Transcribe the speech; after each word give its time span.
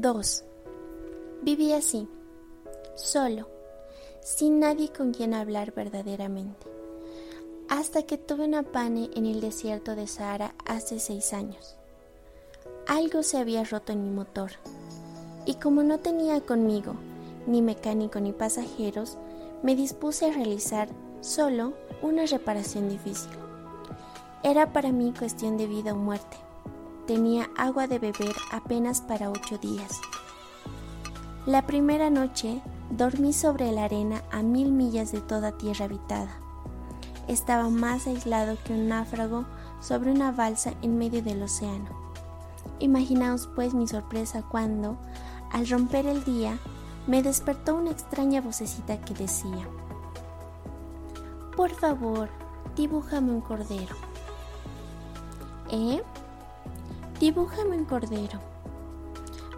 2. 0.00 0.44
Viví 1.42 1.72
así, 1.72 2.06
solo, 2.94 3.48
sin 4.22 4.60
nadie 4.60 4.92
con 4.92 5.12
quien 5.12 5.34
hablar 5.34 5.74
verdaderamente, 5.74 6.68
hasta 7.68 8.04
que 8.04 8.16
tuve 8.16 8.44
una 8.44 8.62
pane 8.62 9.10
en 9.16 9.26
el 9.26 9.40
desierto 9.40 9.96
de 9.96 10.06
Sahara 10.06 10.54
hace 10.64 11.00
seis 11.00 11.32
años. 11.32 11.74
Algo 12.86 13.24
se 13.24 13.38
había 13.38 13.64
roto 13.64 13.90
en 13.90 14.04
mi 14.04 14.10
motor, 14.10 14.52
y 15.46 15.56
como 15.56 15.82
no 15.82 15.98
tenía 15.98 16.40
conmigo 16.42 16.94
ni 17.48 17.60
mecánico 17.60 18.20
ni 18.20 18.30
pasajeros, 18.30 19.18
me 19.64 19.74
dispuse 19.74 20.26
a 20.26 20.32
realizar 20.32 20.88
solo 21.22 21.72
una 22.02 22.24
reparación 22.24 22.88
difícil. 22.88 23.32
Era 24.44 24.72
para 24.72 24.92
mí 24.92 25.12
cuestión 25.18 25.56
de 25.56 25.66
vida 25.66 25.92
o 25.92 25.96
muerte. 25.96 26.36
Tenía 27.08 27.48
agua 27.56 27.86
de 27.86 27.98
beber 27.98 28.36
apenas 28.52 29.00
para 29.00 29.30
ocho 29.30 29.56
días. 29.56 29.98
La 31.46 31.64
primera 31.64 32.10
noche 32.10 32.60
dormí 32.90 33.32
sobre 33.32 33.72
la 33.72 33.84
arena 33.84 34.22
a 34.30 34.42
mil 34.42 34.72
millas 34.72 35.10
de 35.10 35.22
toda 35.22 35.56
tierra 35.56 35.86
habitada. 35.86 36.28
Estaba 37.26 37.70
más 37.70 38.06
aislado 38.06 38.58
que 38.62 38.74
un 38.74 38.88
náufrago 38.88 39.46
sobre 39.80 40.10
una 40.10 40.32
balsa 40.32 40.74
en 40.82 40.98
medio 40.98 41.22
del 41.22 41.42
océano. 41.42 41.88
Imaginaos 42.78 43.48
pues 43.54 43.72
mi 43.72 43.88
sorpresa 43.88 44.42
cuando, 44.42 44.98
al 45.50 45.66
romper 45.66 46.04
el 46.04 46.22
día, 46.24 46.58
me 47.06 47.22
despertó 47.22 47.76
una 47.76 47.90
extraña 47.90 48.42
vocecita 48.42 49.00
que 49.00 49.14
decía, 49.14 49.66
Por 51.56 51.70
favor, 51.70 52.28
dibújame 52.76 53.32
un 53.32 53.40
cordero. 53.40 53.96
¿Eh? 55.70 56.02
Dibújame 57.20 57.76
un 57.76 57.84
cordero. 57.84 58.38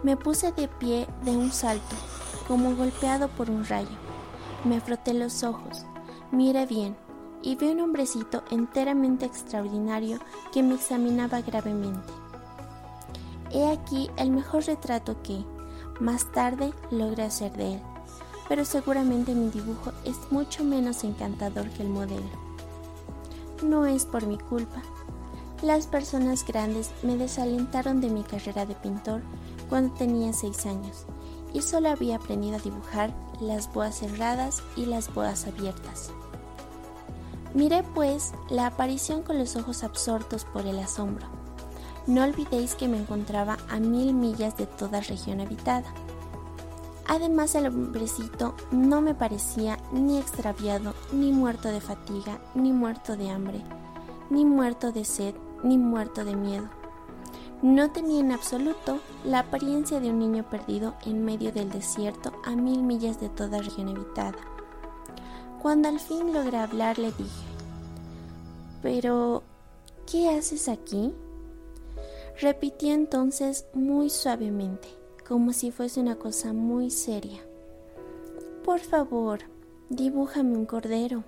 Me 0.01 0.17
puse 0.17 0.51
de 0.51 0.67
pie 0.67 1.07
de 1.23 1.37
un 1.37 1.51
salto, 1.51 1.95
como 2.47 2.75
golpeado 2.75 3.27
por 3.27 3.51
un 3.51 3.65
rayo. 3.65 3.97
Me 4.63 4.81
froté 4.81 5.13
los 5.13 5.43
ojos, 5.43 5.85
miré 6.31 6.65
bien 6.65 6.95
y 7.43 7.55
vi 7.57 7.67
un 7.67 7.81
hombrecito 7.81 8.43
enteramente 8.49 9.27
extraordinario 9.27 10.17
que 10.51 10.63
me 10.63 10.73
examinaba 10.73 11.41
gravemente. 11.41 12.11
He 13.51 13.69
aquí 13.69 14.09
el 14.17 14.31
mejor 14.31 14.65
retrato 14.65 15.21
que, 15.21 15.45
más 15.99 16.31
tarde 16.31 16.73
logré 16.89 17.25
hacer 17.25 17.51
de 17.53 17.73
él, 17.75 17.81
pero 18.49 18.65
seguramente 18.65 19.35
mi 19.35 19.49
dibujo 19.49 19.91
es 20.03 20.17
mucho 20.31 20.63
menos 20.63 21.03
encantador 21.03 21.69
que 21.69 21.83
el 21.83 21.89
modelo. 21.89 22.25
No 23.61 23.85
es 23.85 24.05
por 24.05 24.25
mi 24.25 24.39
culpa. 24.39 24.81
Las 25.61 25.87
personas 25.87 26.45
grandes 26.45 26.91
me 27.03 27.17
desalentaron 27.17 28.01
de 28.01 28.09
mi 28.09 28.23
carrera 28.23 28.65
de 28.65 28.75
pintor 28.75 29.21
cuando 29.69 29.93
tenía 29.93 30.33
seis 30.33 30.65
años 30.65 31.05
y 31.53 31.61
solo 31.61 31.89
había 31.89 32.15
aprendido 32.15 32.55
a 32.55 32.59
dibujar 32.59 33.13
las 33.39 33.71
boas 33.73 33.99
cerradas 33.99 34.63
y 34.75 34.85
las 34.85 35.13
boas 35.13 35.47
abiertas. 35.47 36.11
Miré 37.53 37.83
pues 37.95 38.33
la 38.49 38.67
aparición 38.67 39.23
con 39.23 39.37
los 39.37 39.55
ojos 39.55 39.83
absortos 39.83 40.45
por 40.45 40.65
el 40.65 40.79
asombro 40.79 41.27
no 42.07 42.23
olvidéis 42.23 42.75
que 42.75 42.87
me 42.87 42.97
encontraba 42.97 43.57
a 43.69 43.79
mil 43.79 44.13
millas 44.13 44.57
de 44.57 44.65
toda 44.65 45.01
región 45.01 45.39
habitada. 45.39 45.93
Además 47.07 47.55
el 47.55 47.67
hombrecito 47.67 48.55
no 48.71 49.01
me 49.01 49.13
parecía 49.13 49.77
ni 49.91 50.17
extraviado, 50.17 50.93
ni 51.11 51.31
muerto 51.31 51.69
de 51.69 51.81
fatiga, 51.81 52.39
ni 52.55 52.71
muerto 52.71 53.17
de 53.17 53.29
hambre, 53.29 53.61
ni 54.29 54.45
muerto 54.45 54.91
de 54.91 55.05
sed, 55.05 55.35
ni 55.63 55.77
muerto 55.77 56.25
de 56.25 56.35
miedo. 56.35 56.69
No 57.61 57.91
tenía 57.91 58.19
en 58.19 58.31
absoluto 58.31 58.99
la 59.23 59.39
apariencia 59.39 59.99
de 59.99 60.09
un 60.09 60.19
niño 60.19 60.49
perdido 60.49 60.95
en 61.05 61.23
medio 61.23 61.51
del 61.51 61.69
desierto 61.69 62.33
a 62.43 62.55
mil 62.55 62.81
millas 62.81 63.19
de 63.19 63.29
toda 63.29 63.61
región 63.61 63.89
habitada. 63.89 64.37
Cuando 65.61 65.89
al 65.89 65.99
fin 65.99 66.33
logré 66.33 66.57
hablar 66.57 66.97
le 66.97 67.11
dije, 67.11 67.51
pero, 68.81 69.43
¿qué 70.11 70.29
haces 70.29 70.67
aquí? 70.67 71.13
Repetí 72.39 72.89
entonces 72.89 73.67
muy 73.73 74.09
suavemente, 74.09 74.87
como 75.27 75.53
si 75.53 75.69
fuese 75.69 75.99
una 75.99 76.15
cosa 76.15 76.53
muy 76.53 76.89
seria. 76.89 77.41
Por 78.63 78.79
favor, 78.79 79.41
dibújame 79.89 80.57
un 80.57 80.65
cordero. 80.65 81.23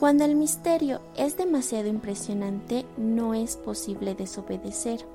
Cuando 0.00 0.24
el 0.24 0.34
misterio 0.34 1.00
es 1.14 1.36
demasiado 1.36 1.86
impresionante, 1.86 2.86
no 2.96 3.34
es 3.34 3.56
posible 3.56 4.16
desobedecer. 4.16 5.06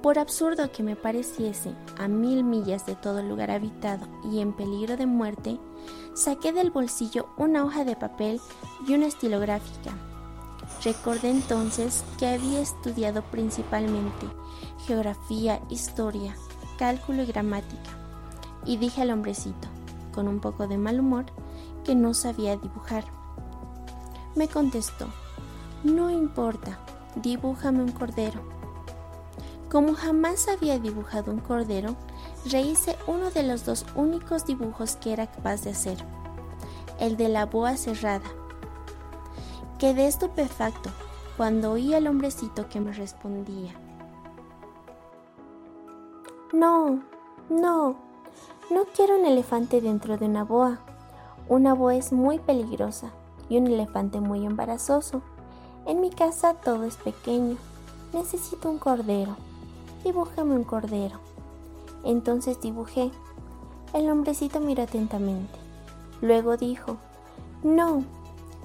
Por 0.00 0.18
absurdo 0.18 0.72
que 0.72 0.82
me 0.82 0.96
pareciese, 0.96 1.74
a 1.98 2.08
mil 2.08 2.44
millas 2.44 2.86
de 2.86 2.94
todo 2.94 3.22
lugar 3.22 3.50
habitado 3.50 4.06
y 4.32 4.40
en 4.40 4.54
peligro 4.54 4.96
de 4.96 5.06
muerte, 5.06 5.58
saqué 6.14 6.52
del 6.52 6.70
bolsillo 6.70 7.26
una 7.36 7.64
hoja 7.64 7.84
de 7.84 7.96
papel 7.96 8.40
y 8.86 8.94
una 8.94 9.06
estilográfica 9.06 9.92
Recordé 10.84 11.30
entonces 11.30 12.04
que 12.18 12.26
había 12.26 12.60
estudiado 12.60 13.22
principalmente 13.22 14.26
geografía, 14.86 15.60
historia, 15.70 16.34
cálculo 16.76 17.22
y 17.22 17.26
gramática, 17.26 17.90
y 18.64 18.78
dije 18.78 19.02
al 19.02 19.10
hombrecito, 19.10 19.68
con 20.12 20.26
un 20.26 20.40
poco 20.40 20.66
de 20.66 20.78
mal 20.78 20.98
humor, 20.98 21.26
que 21.84 21.94
no 21.94 22.14
sabía 22.14 22.56
dibujar. 22.56 23.04
Me 24.34 24.48
contestó, 24.48 25.06
no 25.84 26.10
importa, 26.10 26.78
dibújame 27.16 27.82
un 27.82 27.92
cordero. 27.92 28.40
Como 29.70 29.94
jamás 29.94 30.48
había 30.48 30.78
dibujado 30.78 31.32
un 31.32 31.40
cordero, 31.40 31.96
rehice 32.46 32.96
uno 33.06 33.30
de 33.30 33.42
los 33.42 33.64
dos 33.64 33.86
únicos 33.94 34.46
dibujos 34.46 34.96
que 34.96 35.12
era 35.12 35.26
capaz 35.26 35.62
de 35.62 35.70
hacer, 35.70 35.98
el 36.98 37.16
de 37.16 37.28
la 37.28 37.46
boa 37.46 37.76
cerrada 37.76 38.30
Quedé 39.82 40.06
estupefacto 40.06 40.90
cuando 41.36 41.72
oí 41.72 41.92
al 41.92 42.06
hombrecito 42.06 42.68
que 42.68 42.78
me 42.78 42.92
respondía. 42.92 43.72
No, 46.52 47.02
no, 47.50 47.96
no 48.70 48.84
quiero 48.94 49.18
un 49.18 49.26
elefante 49.26 49.80
dentro 49.80 50.16
de 50.18 50.26
una 50.26 50.44
boa. 50.44 50.78
Una 51.48 51.74
boa 51.74 51.96
es 51.96 52.12
muy 52.12 52.38
peligrosa 52.38 53.10
y 53.48 53.58
un 53.58 53.66
elefante 53.66 54.20
muy 54.20 54.46
embarazoso. 54.46 55.22
En 55.86 56.00
mi 56.00 56.10
casa 56.10 56.54
todo 56.54 56.84
es 56.84 56.96
pequeño. 56.96 57.56
Necesito 58.12 58.70
un 58.70 58.78
cordero. 58.78 59.36
Dibújame 60.04 60.54
un 60.54 60.64
cordero. 60.64 61.18
Entonces 62.04 62.60
dibujé. 62.60 63.10
El 63.92 64.10
hombrecito 64.10 64.60
miró 64.60 64.82
atentamente. 64.82 65.58
Luego 66.20 66.56
dijo, 66.56 66.96
No, 67.62 68.04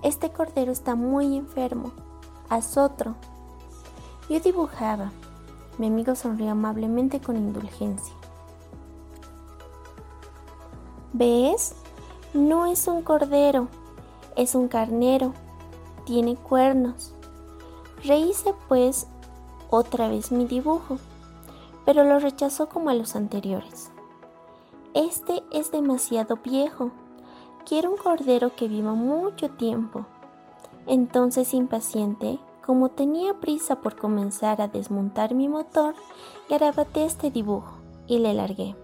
este 0.04 0.30
cordero 0.30 0.72
está 0.72 0.96
muy 0.96 1.38
enfermo. 1.38 1.92
Haz 2.50 2.78
otro. 2.78 3.16
Yo 4.30 4.40
dibujaba. 4.40 5.12
Mi 5.78 5.88
amigo 5.88 6.16
sonrió 6.16 6.52
amablemente 6.52 7.20
con 7.20 7.38
indulgencia. 7.38 8.14
¿Ves? 11.14 11.76
No 12.34 12.66
es 12.66 12.88
un 12.88 13.02
cordero, 13.02 13.70
es 14.38 14.56
un 14.56 14.70
carnero. 14.70 15.34
Tiene 16.06 16.38
cuernos. 16.38 17.14
Rehice 18.04 18.54
pues 18.70 19.08
otra 19.70 20.08
vez 20.08 20.32
mi 20.32 20.46
dibujo, 20.46 21.00
pero 21.86 22.06
lo 22.06 22.20
rechazó 22.20 22.70
como 22.70 22.90
a 22.90 22.94
los 22.94 23.18
anteriores. 23.18 23.92
Este 24.94 25.44
es 25.52 25.72
demasiado 25.72 26.38
viejo, 26.38 26.92
Quiero 27.68 27.92
un 27.92 27.98
cordero 27.98 28.56
que 28.56 28.70
viva 28.70 28.94
mucho 28.94 29.50
tiempo. 29.50 30.06
Entonces, 30.86 31.54
impaciente, 31.54 32.40
como 32.66 32.88
tenía 32.88 33.42
prisa 33.42 33.82
por 33.82 33.98
comenzar 33.98 34.62
a 34.62 34.70
desmontar 34.70 35.36
mi 35.36 35.50
motor, 35.50 35.94
garabaté 36.50 37.04
este 37.04 37.30
dibujo 37.30 37.74
y 38.08 38.20
le 38.20 38.34
largué. 38.34 38.78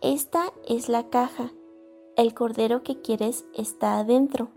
Esta 0.00 0.52
es 0.68 0.88
la 0.88 1.10
caja. 1.10 1.50
El 2.16 2.34
cordero 2.34 2.82
que 2.82 3.00
quieres 3.00 3.44
está 3.54 3.98
adentro. 3.98 4.48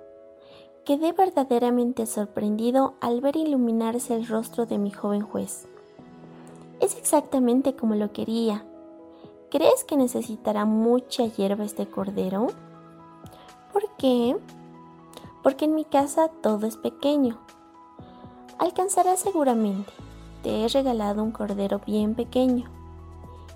Quedé 0.86 1.14
verdaderamente 1.14 2.06
sorprendido 2.08 2.96
al 3.00 3.22
ver 3.22 3.38
iluminarse 3.38 4.16
el 4.16 4.28
rostro 4.28 4.66
de 4.66 4.78
mi 4.78 4.92
joven 4.92 5.22
juez. 5.22 5.68
Es 6.82 6.98
exactamente 6.98 7.76
como 7.76 7.96
lo 7.96 8.12
quería. 8.12 8.66
¿Crees 9.50 9.84
que 9.86 9.96
necesitará 9.96 10.66
mucha 10.66 11.26
hierba 11.26 11.64
este 11.64 11.86
cordero? 11.88 12.48
¿Por 13.72 13.88
qué? 13.98 14.36
Porque 15.44 15.66
en 15.66 15.76
mi 15.76 15.86
casa 15.86 16.30
todo 16.42 16.66
es 16.66 16.76
pequeño. 16.76 17.38
Alcanzarás 18.58 19.20
seguramente. 19.20 19.94
Te 20.42 20.66
he 20.66 20.68
regalado 20.68 21.24
un 21.24 21.32
cordero 21.32 21.80
bien 21.86 22.16
pequeño. 22.16 22.70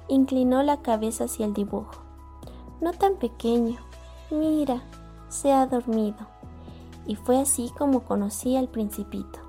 Inclinó 0.08 0.64
la 0.64 0.82
cabeza 0.82 1.26
hacia 1.26 1.46
el 1.46 1.54
dibujo. 1.54 1.96
No 2.80 2.94
tan 2.94 3.16
pequeño. 3.16 3.87
Mira, 4.30 4.82
se 5.30 5.52
ha 5.54 5.66
dormido. 5.66 6.28
Y 7.06 7.16
fue 7.16 7.40
así 7.40 7.72
como 7.78 8.02
conocí 8.02 8.58
al 8.58 8.68
principito. 8.68 9.47